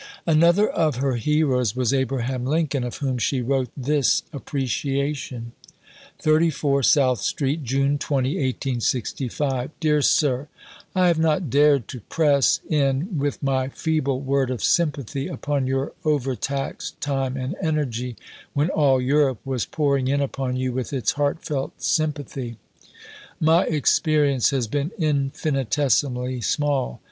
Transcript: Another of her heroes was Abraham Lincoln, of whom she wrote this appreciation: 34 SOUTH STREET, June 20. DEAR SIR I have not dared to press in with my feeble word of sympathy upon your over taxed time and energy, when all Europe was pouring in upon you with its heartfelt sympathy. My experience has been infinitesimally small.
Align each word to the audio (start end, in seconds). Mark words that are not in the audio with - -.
Another 0.25 0.67
of 0.67 0.95
her 0.95 1.13
heroes 1.17 1.75
was 1.75 1.93
Abraham 1.93 2.43
Lincoln, 2.43 2.83
of 2.83 2.95
whom 2.97 3.19
she 3.19 3.39
wrote 3.39 3.69
this 3.77 4.23
appreciation: 4.33 5.51
34 6.23 6.81
SOUTH 6.81 7.19
STREET, 7.21 7.63
June 7.63 7.99
20. 7.99 8.53
DEAR 9.79 10.01
SIR 10.01 10.47
I 10.95 11.07
have 11.07 11.19
not 11.19 11.51
dared 11.51 11.87
to 11.89 11.99
press 11.99 12.61
in 12.67 13.15
with 13.19 13.43
my 13.43 13.67
feeble 13.69 14.19
word 14.21 14.49
of 14.49 14.63
sympathy 14.63 15.27
upon 15.27 15.67
your 15.67 15.93
over 16.03 16.35
taxed 16.35 16.99
time 16.99 17.37
and 17.37 17.55
energy, 17.61 18.15
when 18.55 18.71
all 18.71 18.99
Europe 18.99 19.41
was 19.45 19.67
pouring 19.67 20.07
in 20.07 20.19
upon 20.21 20.55
you 20.55 20.73
with 20.73 20.91
its 20.91 21.11
heartfelt 21.11 21.79
sympathy. 21.79 22.57
My 23.39 23.65
experience 23.65 24.49
has 24.49 24.65
been 24.65 24.89
infinitesimally 24.97 26.41
small. 26.41 26.99